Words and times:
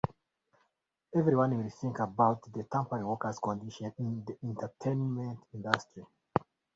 Everyone 1.15 1.55
will 1.55 1.69
think 1.69 1.99
about 1.99 2.51
the 2.51 2.63
temporary 2.63 3.05
workers’ 3.05 3.37
condition 3.37 3.93
in 3.99 4.25
the 4.25 4.35
entertainment 4.41 5.41
industry. 5.53 6.03